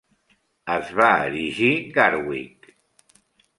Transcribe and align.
Es 0.75 0.89
va 1.01 1.09
erigir 1.27 1.71
Garwick. 1.99 2.75